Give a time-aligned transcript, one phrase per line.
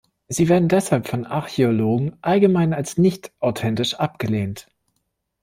[0.27, 4.65] Sie werden deshalb von Archäologen allgemein als nicht authentisch abgelehnt.